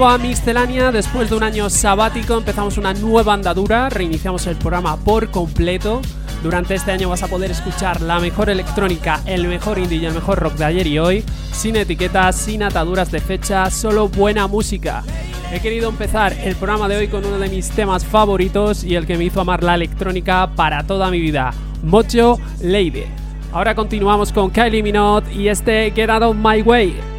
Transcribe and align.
Nuevo 0.00 0.14
a 0.14 0.16
Mixcelania, 0.16 0.90
después 0.90 1.28
de 1.28 1.36
un 1.36 1.42
año 1.42 1.68
sabático 1.68 2.38
empezamos 2.38 2.78
una 2.78 2.94
nueva 2.94 3.34
andadura, 3.34 3.90
reiniciamos 3.90 4.46
el 4.46 4.56
programa 4.56 4.96
por 4.96 5.30
completo. 5.30 6.00
Durante 6.42 6.74
este 6.74 6.90
año 6.90 7.10
vas 7.10 7.22
a 7.22 7.28
poder 7.28 7.50
escuchar 7.50 8.00
la 8.00 8.18
mejor 8.18 8.48
electrónica, 8.48 9.20
el 9.26 9.46
mejor 9.46 9.78
indie 9.78 9.98
y 9.98 10.06
el 10.06 10.14
mejor 10.14 10.38
rock 10.38 10.54
de 10.54 10.64
ayer 10.64 10.86
y 10.86 10.98
hoy, 10.98 11.22
sin 11.52 11.76
etiquetas, 11.76 12.34
sin 12.34 12.62
ataduras 12.62 13.10
de 13.12 13.20
fecha, 13.20 13.70
solo 13.70 14.08
buena 14.08 14.46
música. 14.46 15.04
He 15.52 15.60
querido 15.60 15.90
empezar 15.90 16.32
el 16.32 16.56
programa 16.56 16.88
de 16.88 16.96
hoy 16.96 17.08
con 17.08 17.22
uno 17.22 17.38
de 17.38 17.50
mis 17.50 17.68
temas 17.68 18.02
favoritos 18.02 18.84
y 18.84 18.94
el 18.94 19.06
que 19.06 19.18
me 19.18 19.24
hizo 19.24 19.42
amar 19.42 19.62
la 19.62 19.74
electrónica 19.74 20.50
para 20.56 20.82
toda 20.86 21.10
mi 21.10 21.20
vida, 21.20 21.52
Mocho 21.82 22.38
Lady. 22.62 23.04
Ahora 23.52 23.74
continuamos 23.74 24.32
con 24.32 24.48
Kylie 24.48 24.82
Minogue 24.82 25.30
y 25.34 25.48
este 25.48 25.92
Get 25.94 26.08
Out 26.08 26.22
of 26.22 26.36
My 26.36 26.62
Way. 26.62 27.09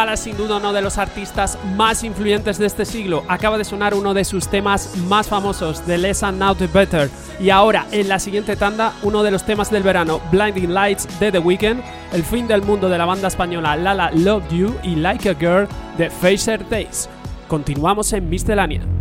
Impala 0.00 0.16
sin 0.16 0.34
duda 0.34 0.56
uno 0.56 0.72
de 0.72 0.80
los 0.80 0.96
artistas 0.96 1.58
más 1.76 2.04
influyentes 2.04 2.56
de 2.56 2.64
este 2.64 2.86
siglo. 2.86 3.22
Acaba 3.28 3.58
de 3.58 3.64
sonar 3.64 3.92
uno 3.92 4.14
de 4.14 4.24
sus 4.24 4.48
temas 4.48 4.96
más 4.96 5.28
famosos, 5.28 5.82
The 5.82 5.98
Less 5.98 6.22
and 6.22 6.38
Now 6.38 6.54
The 6.54 6.68
Better. 6.68 7.10
Y 7.38 7.50
ahora, 7.50 7.84
en 7.92 8.08
la 8.08 8.18
siguiente 8.18 8.56
tanda, 8.56 8.94
uno 9.02 9.22
de 9.22 9.30
los 9.30 9.44
temas 9.44 9.70
del 9.70 9.82
verano, 9.82 10.22
Blinding 10.32 10.72
Lights 10.72 11.06
de 11.20 11.30
The 11.30 11.38
Weeknd, 11.38 11.82
El 12.14 12.24
fin 12.24 12.48
del 12.48 12.62
mundo 12.62 12.88
de 12.88 12.96
la 12.96 13.04
banda 13.04 13.28
española 13.28 13.76
Lala 13.76 14.10
Love 14.14 14.48
You 14.50 14.74
y 14.82 14.94
Like 14.94 15.28
a 15.28 15.34
Girl 15.34 15.68
de 15.98 16.08
Fraser 16.08 16.66
Days. 16.70 17.06
Continuamos 17.46 18.10
en 18.14 18.30
Miscelánea. 18.30 18.99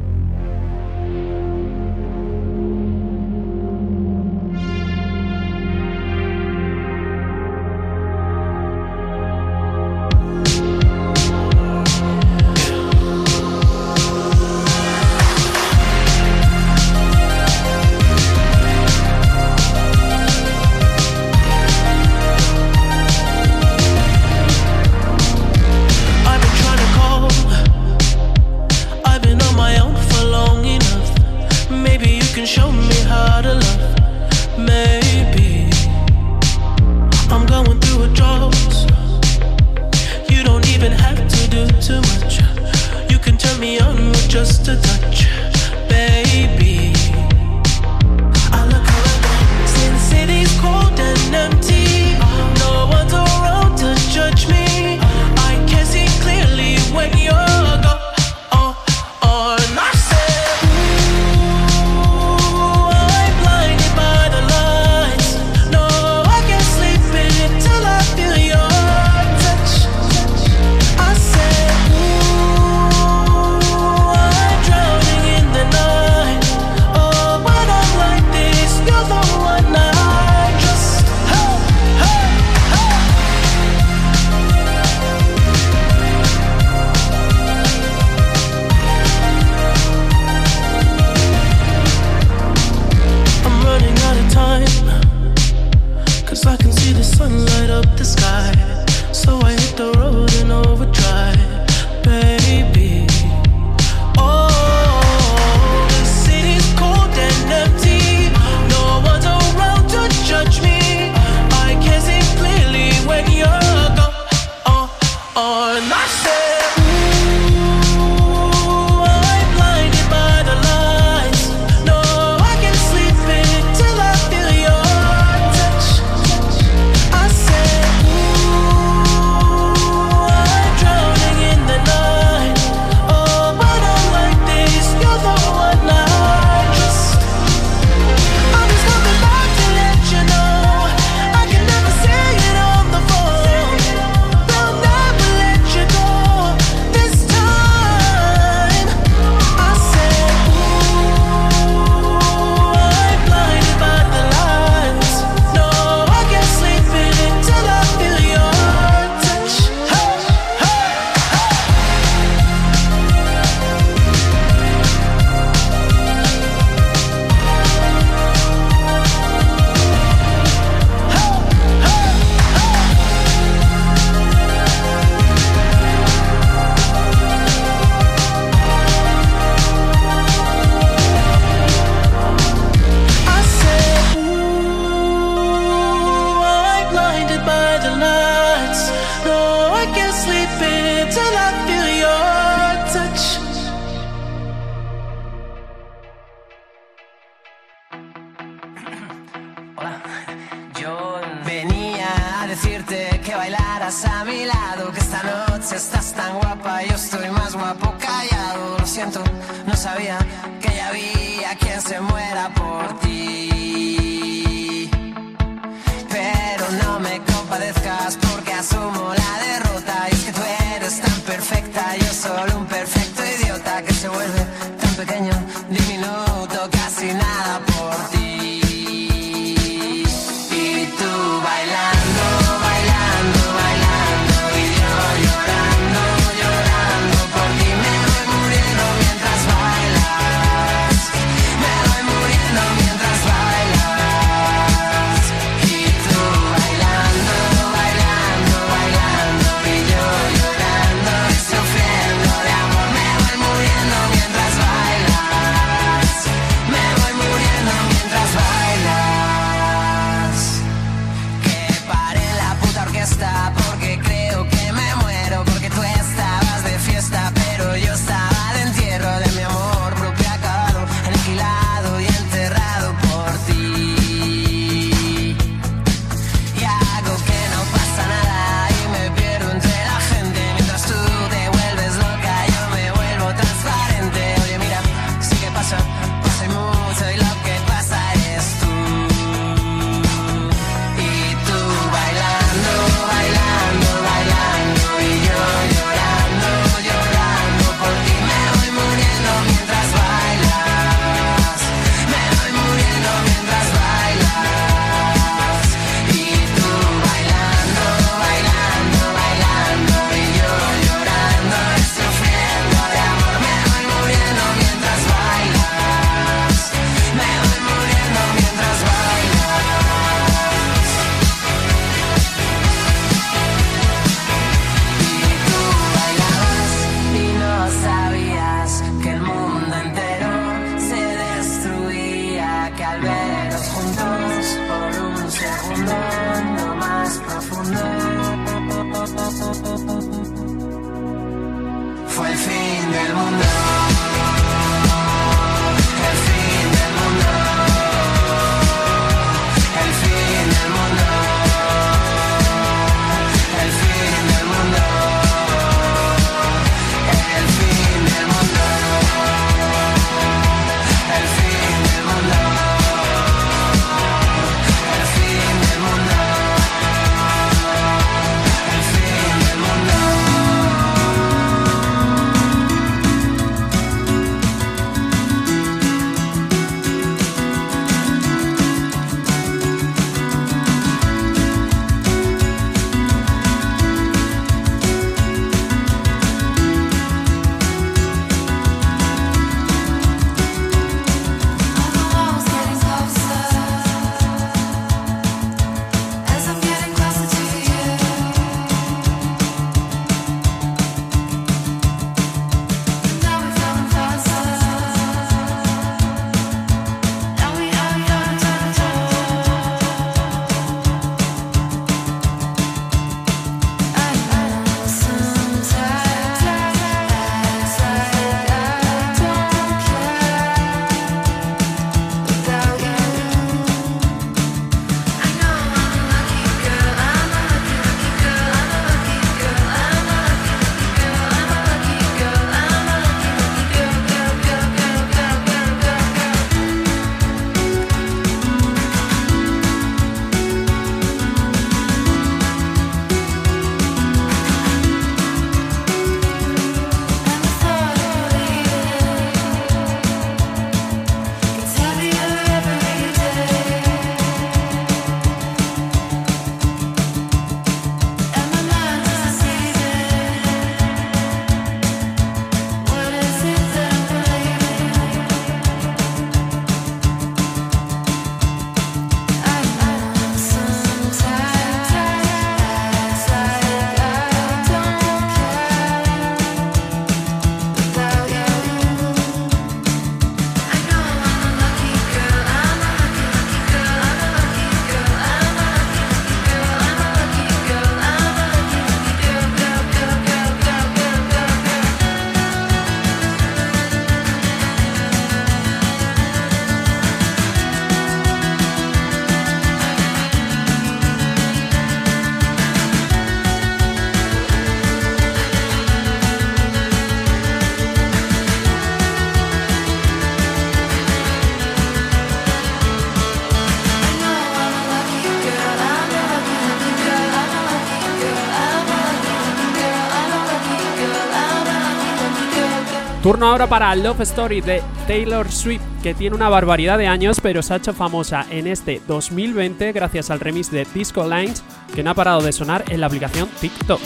Turno 523.21 523.47
ahora 523.47 523.67
para 523.67 523.93
Love 523.97 524.21
Story 524.21 524.61
de 524.61 524.81
Taylor 525.05 525.51
Swift, 525.51 525.81
que 526.01 526.13
tiene 526.13 526.37
una 526.37 526.47
barbaridad 526.47 526.97
de 526.97 527.07
años, 527.07 527.41
pero 527.41 527.61
se 527.61 527.73
ha 527.73 527.77
hecho 527.77 527.93
famosa 527.93 528.45
en 528.49 528.65
este 528.65 529.01
2020 529.07 529.91
gracias 529.91 530.29
al 530.29 530.39
remix 530.39 530.71
de 530.71 530.87
Disco 530.93 531.27
Lines, 531.27 531.61
que 531.93 532.01
no 532.01 532.11
ha 532.11 532.13
parado 532.13 532.41
de 532.41 532.53
sonar 532.53 532.85
en 532.87 533.01
la 533.01 533.07
aplicación 533.07 533.49
TikTok. 533.59 533.99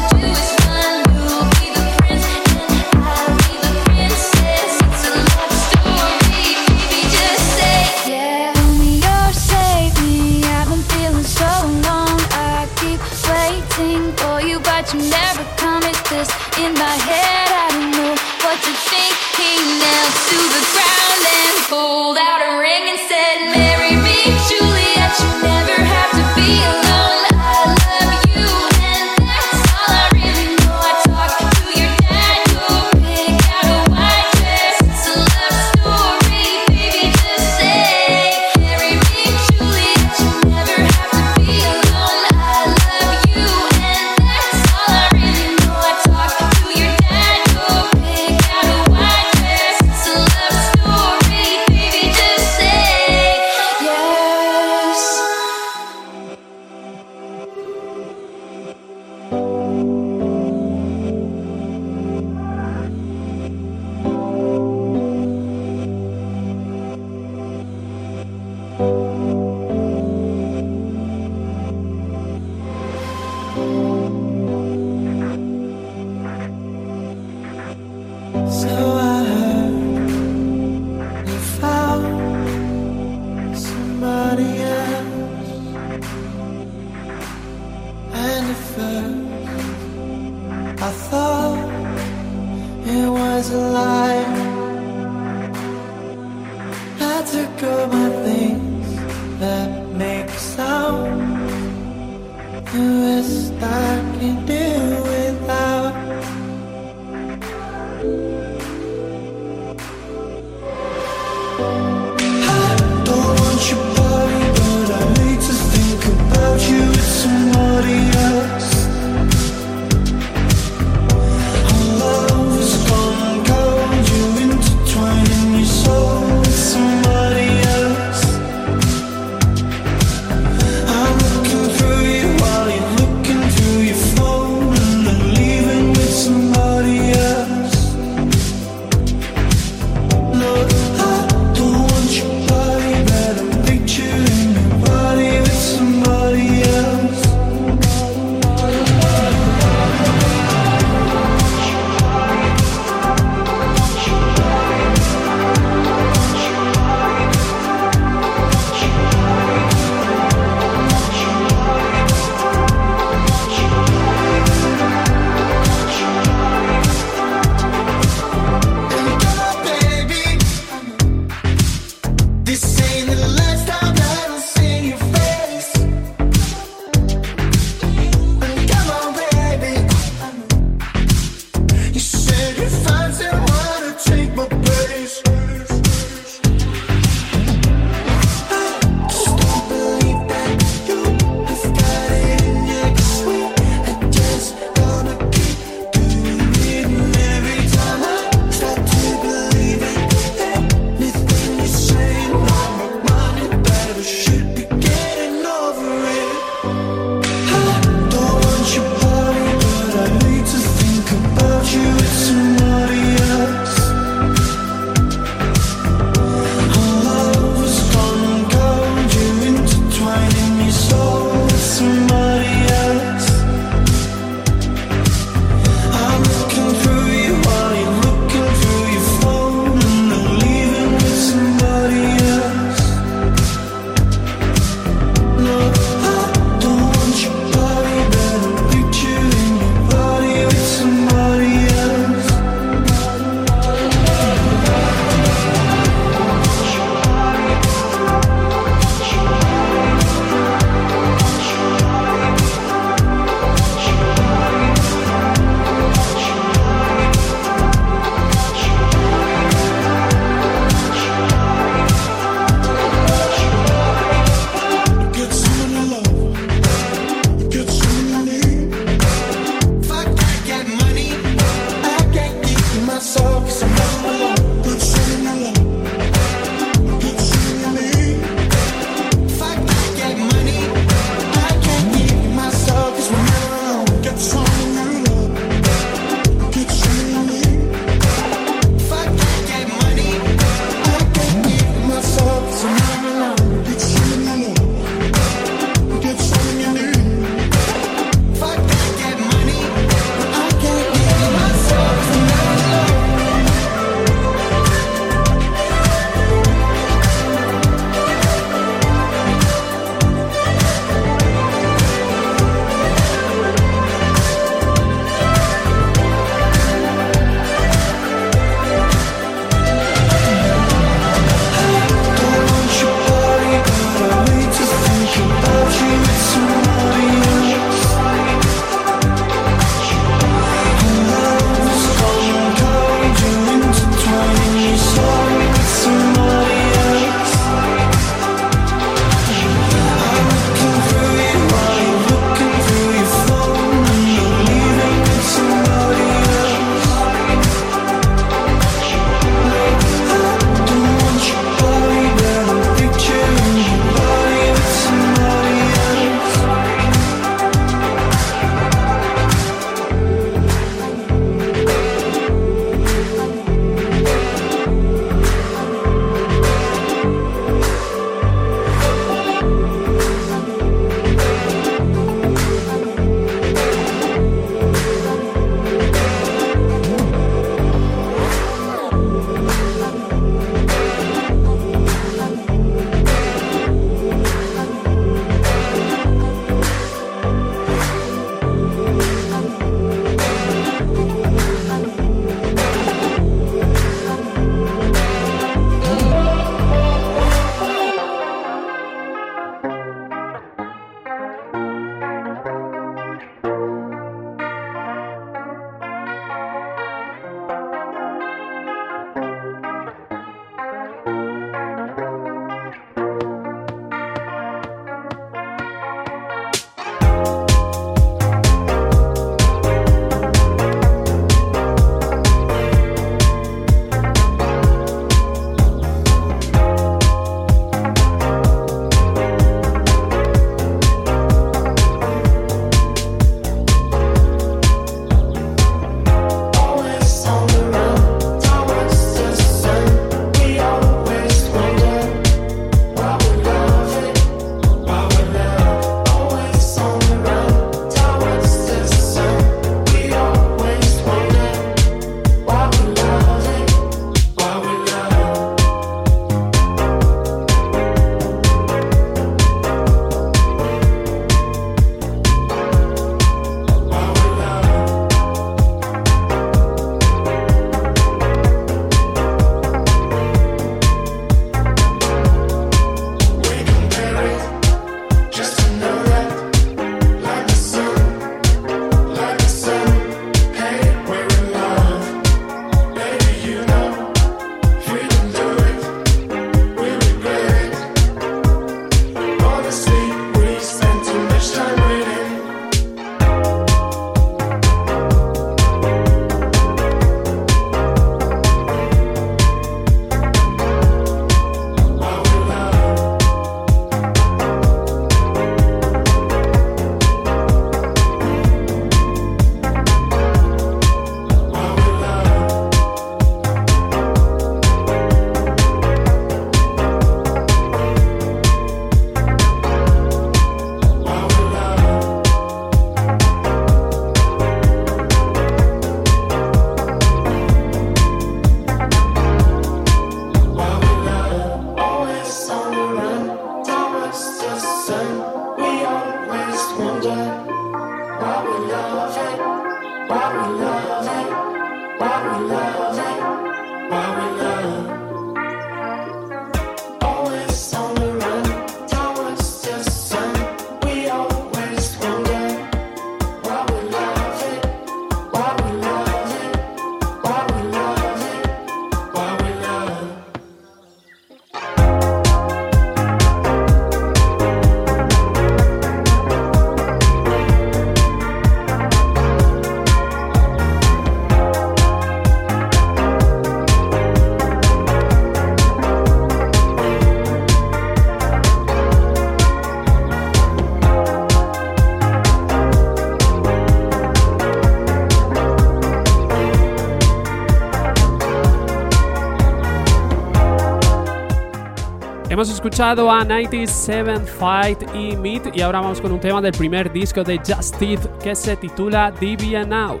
Hemos 592.42 592.54
escuchado 592.54 593.08
a 593.08 593.24
97 593.24 594.18
Fight 594.26 594.82
y 594.96 595.16
Meet 595.16 595.54
y 595.56 595.60
ahora 595.60 595.80
vamos 595.80 596.00
con 596.00 596.10
un 596.10 596.18
tema 596.18 596.40
del 596.40 596.50
primer 596.50 596.92
disco 596.92 597.22
de 597.22 597.38
Just 597.38 597.78
Teeth 597.78 598.18
que 598.18 598.34
se 598.34 598.56
titula 598.56 599.12
Divia 599.12 599.64
Now. 599.64 600.00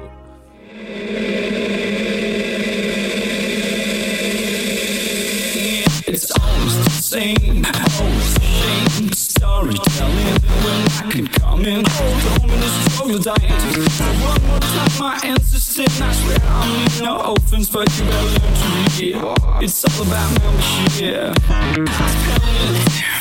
I 15.74 15.86
swear 15.88 16.36
I 16.42 16.68
mean 16.68 17.02
no 17.02 17.32
offense, 17.32 17.70
but 17.70 17.88
you 17.96 18.04
better 18.04 18.26
learn 18.26 18.54
to 18.60 18.66
read. 19.00 19.64
It's 19.64 19.82
all 19.86 20.02
about 20.06 20.28
membership. 20.42 21.32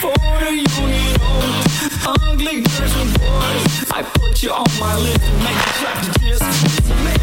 For 0.02 0.12
the 0.12 0.52
union, 0.52 1.16
ugly 2.06 2.60
girls 2.68 2.96
and 3.00 3.12
boys, 3.20 3.92
I 3.92 4.04
put 4.04 4.44
you 4.44 4.52
on 4.52 4.66
my 4.82 4.96
list 4.98 5.22
and 5.24 5.38
make 5.46 5.60
you 5.64 5.72
clap 5.80 5.98
to. 6.12 6.28
Man, 7.06 7.20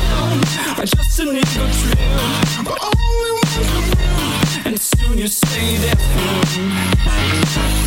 I 0.79 0.85
just 0.87 1.19
a 1.19 1.25
nigga 1.25 1.67
trim, 1.77 2.65
but 2.65 2.79
only 2.89 3.31
one 3.33 3.53
can. 3.53 4.67
And 4.67 4.77
soon 4.81 5.19
you 5.19 5.29
say 5.29 5.77
that 5.77 5.99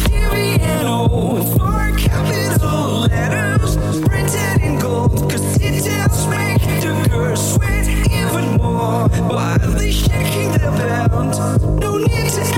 Diviano 0.06 1.00
for 1.58 1.82
capital 1.98 3.08
letters 3.08 3.61
shaking 9.92 10.52
their 10.54 10.72
belt 11.10 11.38
No 11.82 11.98
need 11.98 12.30
to 12.30 12.51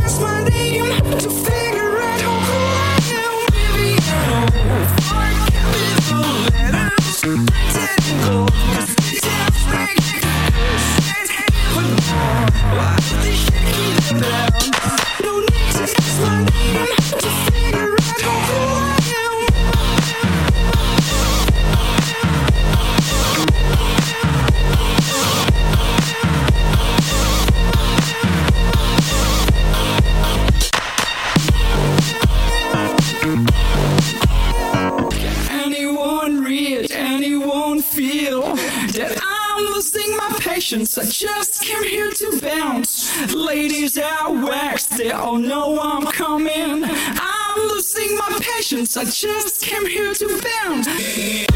I 48.96 49.06
just 49.06 49.64
came 49.64 49.88
here 49.88 50.14
to 50.14 50.42
bounce. 50.62 51.53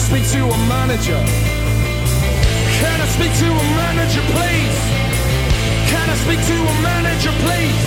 Speak 0.00 0.26
to 0.32 0.44
a 0.46 0.58
manager? 0.66 1.20
Can 2.80 3.00
I 3.00 3.06
speak 3.06 3.32
to 3.42 3.48
a 3.52 3.64
manager, 3.76 4.22
please? 4.32 4.78
Can 5.92 6.08
I 6.08 6.16
speak 6.24 6.40
to 6.40 6.56
a 6.56 6.74
manager, 6.80 7.32
please? 7.44 7.84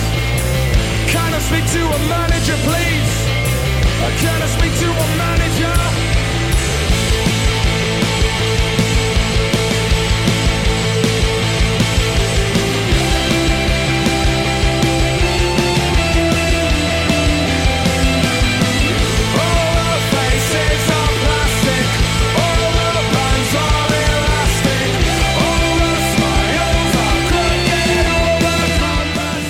Can 1.09 1.33
I 1.33 1.39
speak 1.39 1.65
to 1.73 1.81
a 1.81 1.99
manager, 2.07 2.57
please? 2.67 3.13
Can 4.21 4.41
I 4.41 4.47
speak 4.57 4.73
to 4.83 4.89
a 4.91 5.07
manager? 5.17 6.22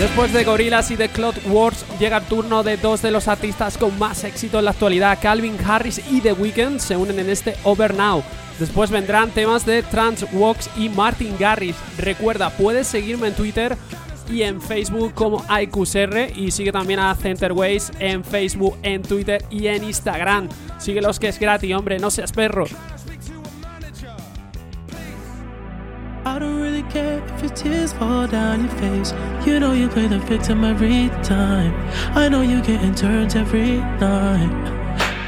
Después 0.03 0.33
de 0.33 0.43
Gorillaz 0.43 0.91
y 0.91 0.97
de 0.97 1.07
Cloud 1.07 1.35
Wars, 1.45 1.85
llega 1.97 2.17
el 2.17 2.25
turno 2.25 2.61
de 2.61 2.75
dos 2.75 3.01
de 3.01 3.09
los 3.09 3.29
artistas 3.29 3.77
con 3.77 3.97
más 3.97 4.25
éxito 4.25 4.59
en 4.59 4.65
la 4.65 4.71
actualidad. 4.71 5.17
Calvin 5.21 5.55
Harris 5.65 6.01
y 6.11 6.19
The 6.19 6.33
Weeknd 6.33 6.79
se 6.79 6.97
unen 6.97 7.19
en 7.19 7.29
este 7.29 7.55
Over 7.63 7.93
Now. 7.95 8.21
Después 8.59 8.91
vendrán 8.91 9.31
temas 9.31 9.65
de 9.65 9.81
Trans 9.81 10.25
Walks 10.33 10.69
y 10.75 10.89
Martin 10.89 11.37
Garrix. 11.39 11.77
Recuerda, 11.97 12.49
puedes 12.49 12.85
seguirme 12.85 13.29
en 13.29 13.33
Twitter 13.33 13.77
y 14.29 14.41
en 14.41 14.61
Facebook 14.61 15.13
como 15.13 15.45
IQSR 15.49 16.33
y 16.35 16.51
sigue 16.51 16.73
también 16.73 16.99
a 16.99 17.15
Centerways 17.15 17.89
en 17.99 18.25
Facebook, 18.25 18.77
en 18.83 19.03
Twitter 19.03 19.45
y 19.49 19.67
en 19.67 19.85
Instagram. 19.85 20.49
Síguelos 20.79 21.17
que 21.17 21.29
es 21.29 21.39
gratis, 21.39 21.73
hombre, 21.73 21.97
no 21.97 22.11
seas 22.11 22.33
perro. 22.33 22.65
I 26.33 26.39
don't 26.39 26.59
really 26.59 26.81
care 26.89 27.23
if 27.35 27.43
your 27.43 27.51
tears 27.51 27.93
fall 27.93 28.25
down 28.25 28.61
your 28.61 28.75
face. 28.81 29.13
You 29.45 29.59
know 29.59 29.73
you 29.73 29.87
play 29.87 30.07
the 30.07 30.17
victim 30.17 30.63
every 30.63 31.09
time. 31.21 31.71
I 32.17 32.27
know 32.27 32.41
you 32.41 32.59
getting 32.63 32.95
turned 32.95 33.35
every 33.35 33.77
night. 34.01 34.49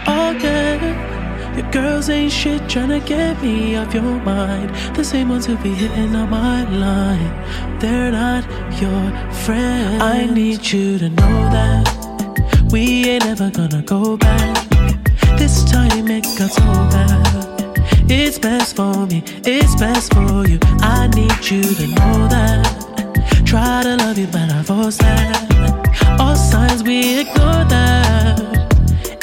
Oh, 0.08 0.34
okay. 0.36 0.80
Your 1.56 1.72
girls 1.72 2.10
ain't 2.10 2.32
shit 2.32 2.60
tryna 2.64 3.06
get 3.06 3.40
me 3.44 3.76
off 3.76 3.94
your 3.94 4.20
mind. 4.24 4.72
The 4.96 5.04
same 5.04 5.30
ones 5.30 5.46
who 5.46 5.56
be 5.58 5.76
hitting 5.76 6.16
on 6.16 6.28
my 6.32 6.68
line. 6.72 7.80
They're 7.80 8.12
not 8.12 8.44
your 8.82 9.04
friends. 9.46 10.02
I 10.02 10.26
need 10.26 10.66
you 10.66 10.98
to 10.98 11.10
know 11.10 11.38
that 11.56 11.86
we 12.72 13.08
ain't 13.12 13.28
ever 13.28 13.52
gonna 13.52 13.84
go 13.84 14.18
back. 14.18 14.58
This 15.38 15.64
time 15.72 16.10
it 16.10 16.24
got 16.40 16.50
so 16.50 16.64
bad. 16.64 17.45
It's 18.08 18.38
best 18.38 18.76
for 18.76 19.08
me, 19.08 19.24
it's 19.46 19.76
best 19.76 20.14
for 20.14 20.48
you. 20.48 20.60
I 20.82 21.08
need 21.16 21.50
you 21.50 21.64
to 21.64 21.88
know 21.88 22.28
that. 22.28 23.44
Try 23.46 23.82
to 23.84 23.96
love 23.98 24.18
you, 24.18 24.28
but 24.28 24.52
I 24.52 24.62
force 24.64 24.98
that. 24.98 26.18
All 26.20 26.36
signs 26.36 26.84
we 26.84 27.20
ignore 27.22 27.66
that. 27.66 28.40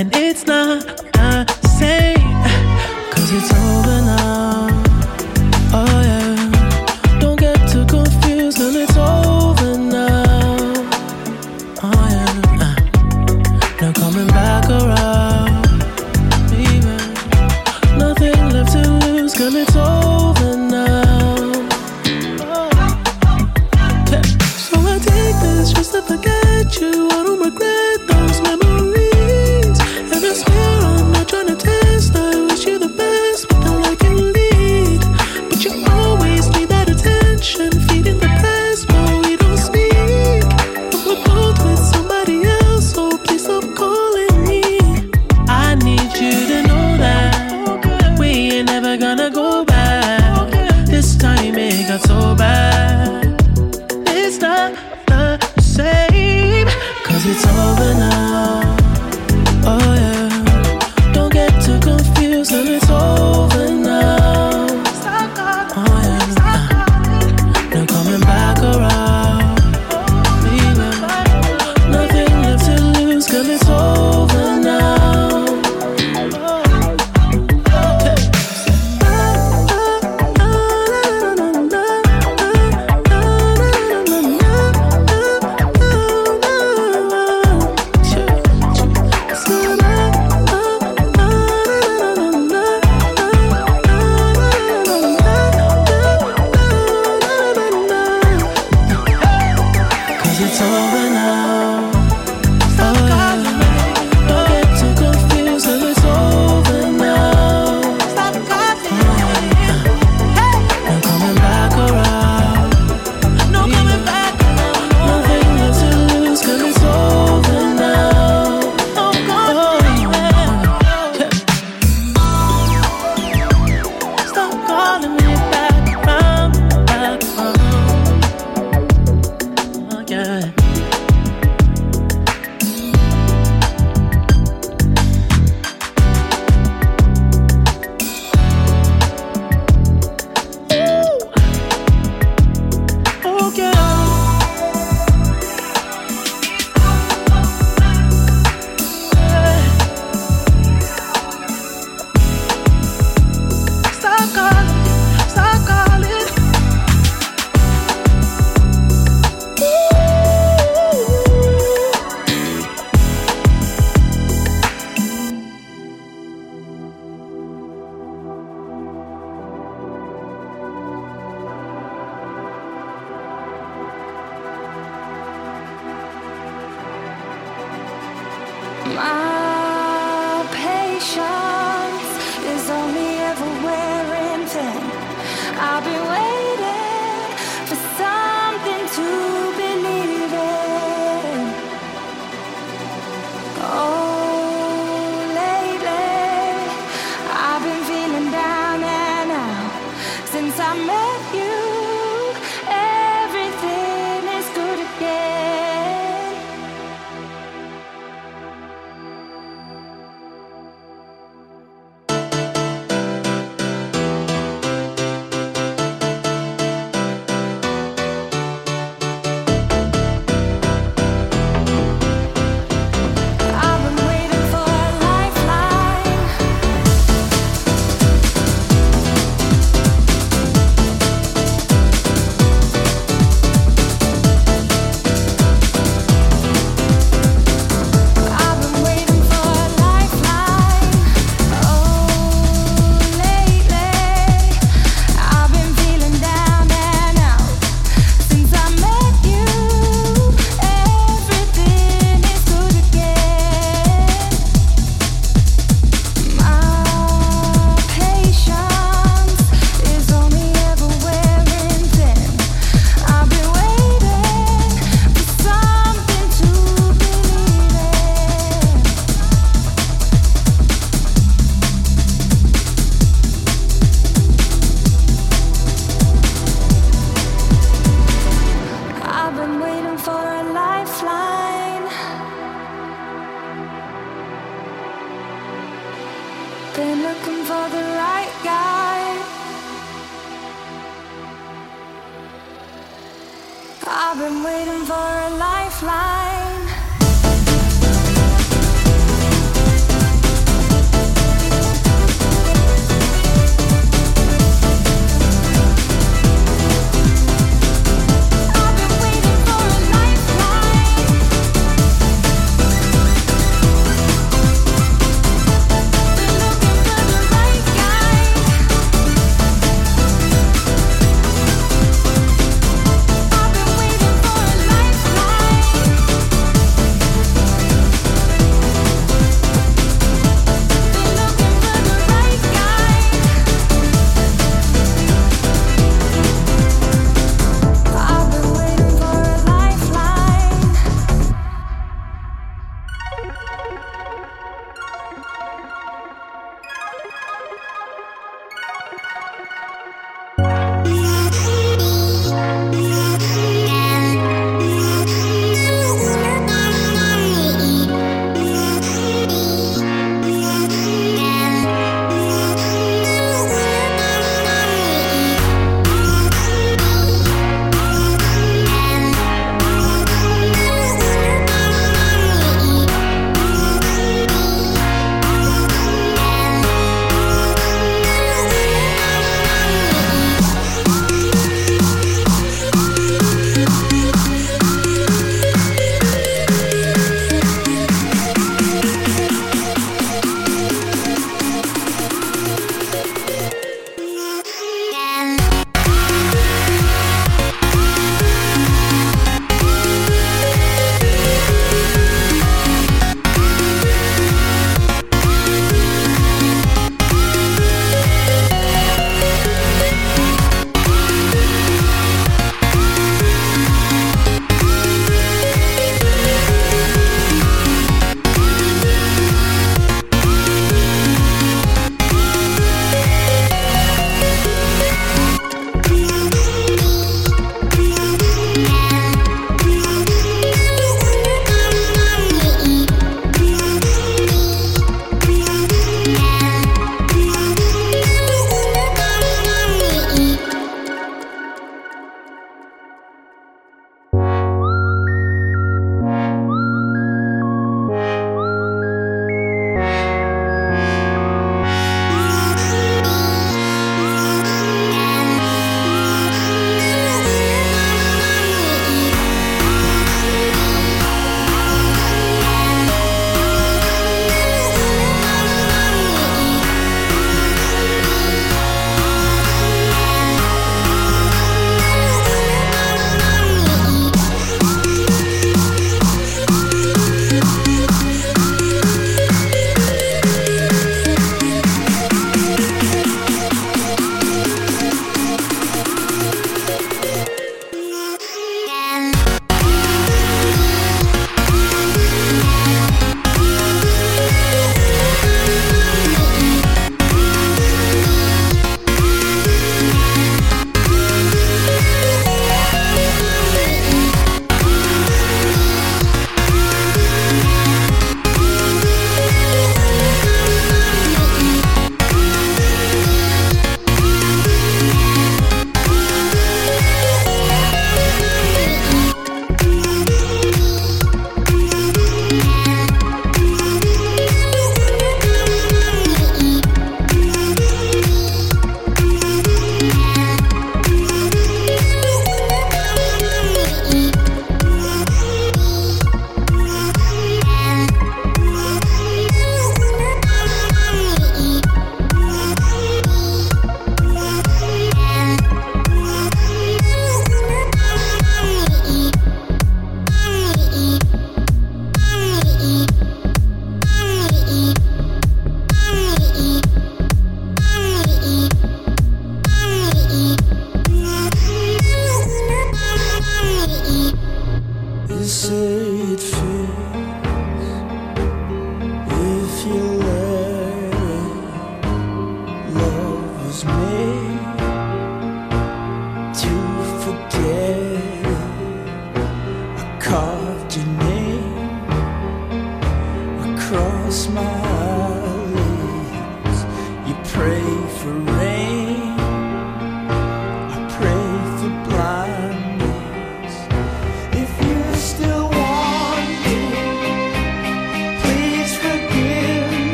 And 0.00 0.10
it's 0.16 0.46
not 0.46 0.86
the 1.12 1.46
same. 1.78 2.16
Cause 3.12 3.32
it's 3.32 3.52
over 3.52 4.00
now. 4.06 4.59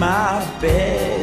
my 0.00 0.42
bed. 0.62 1.19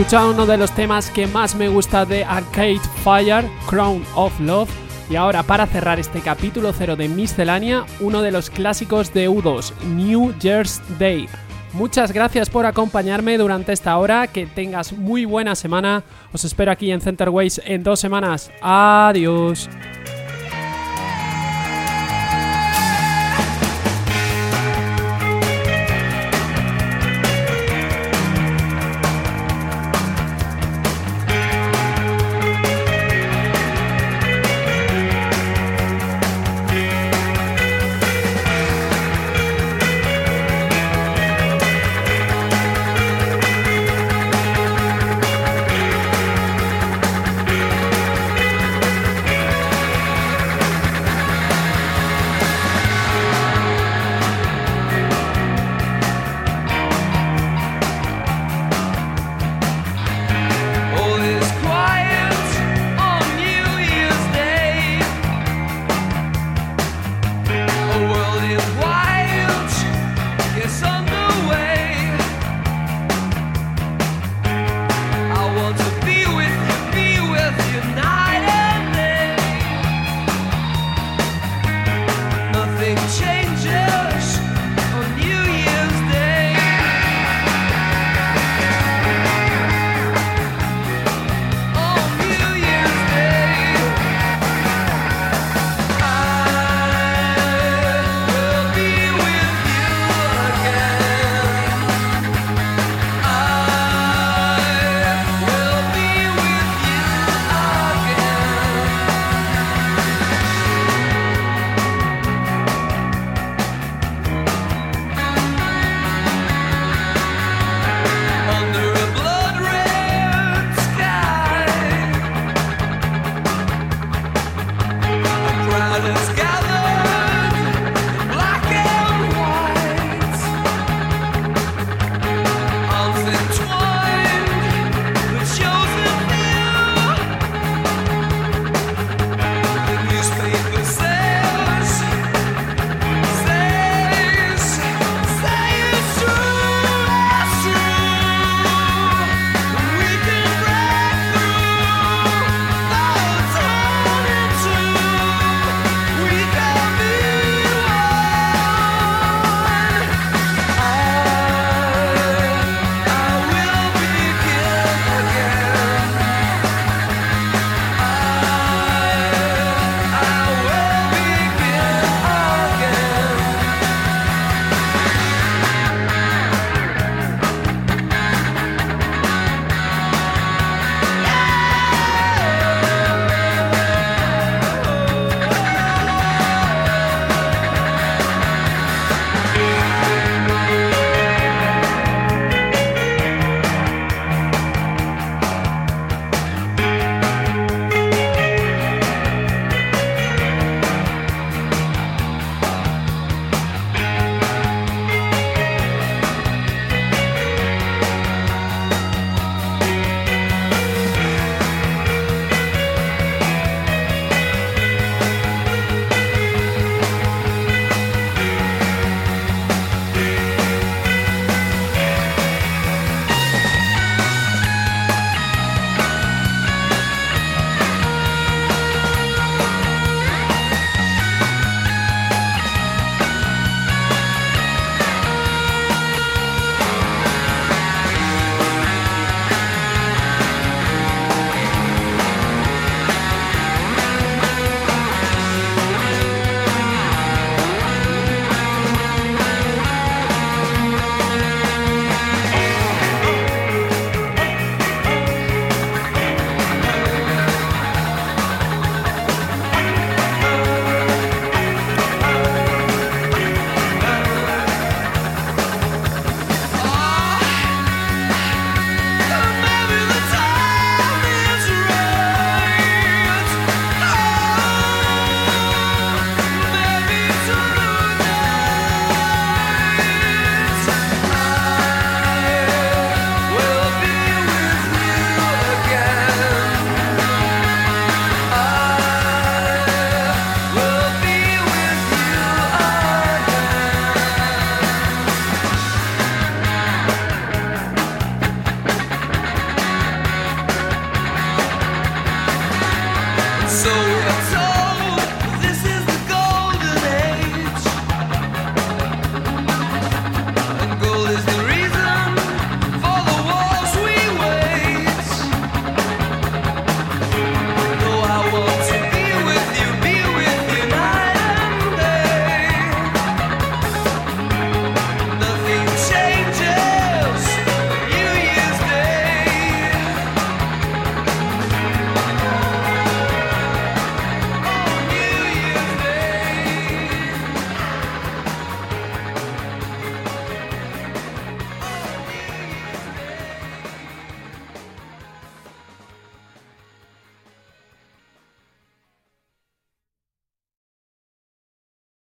escuchado 0.00 0.30
uno 0.30 0.46
de 0.46 0.56
los 0.56 0.72
temas 0.72 1.10
que 1.10 1.26
más 1.26 1.54
me 1.54 1.68
gusta 1.68 2.06
de 2.06 2.24
Arcade 2.24 2.80
Fire, 3.04 3.46
Crown 3.68 4.02
of 4.14 4.40
Love, 4.40 4.70
y 5.10 5.16
ahora 5.16 5.42
para 5.42 5.66
cerrar 5.66 6.00
este 6.00 6.22
capítulo 6.22 6.72
cero 6.72 6.96
de 6.96 7.06
Miscelánea, 7.06 7.84
uno 8.00 8.22
de 8.22 8.30
los 8.30 8.48
clásicos 8.48 9.12
de 9.12 9.28
U2, 9.28 9.74
New 9.94 10.32
Year's 10.38 10.80
Day. 10.98 11.28
Muchas 11.74 12.12
gracias 12.12 12.48
por 12.48 12.64
acompañarme 12.64 13.36
durante 13.36 13.74
esta 13.74 13.98
hora, 13.98 14.26
que 14.26 14.46
tengas 14.46 14.94
muy 14.94 15.26
buena 15.26 15.54
semana, 15.54 16.02
os 16.32 16.46
espero 16.46 16.72
aquí 16.72 16.90
en 16.90 17.02
Centerways 17.02 17.60
en 17.66 17.82
dos 17.82 18.00
semanas, 18.00 18.50
adiós. 18.62 19.68